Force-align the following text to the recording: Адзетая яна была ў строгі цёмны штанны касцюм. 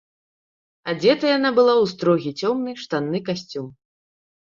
Адзетая 0.93 1.29
яна 1.37 1.53
была 1.61 1.73
ў 1.83 1.93
строгі 1.93 2.35
цёмны 2.43 2.71
штанны 2.83 3.19
касцюм. 3.33 3.73